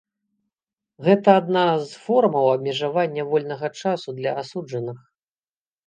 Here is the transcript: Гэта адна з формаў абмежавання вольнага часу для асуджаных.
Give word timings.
Гэта 1.07 1.29
адна 1.41 1.65
з 1.91 2.01
формаў 2.07 2.45
абмежавання 2.55 3.29
вольнага 3.35 3.67
часу 3.83 4.09
для 4.21 4.31
асуджаных. 4.45 4.99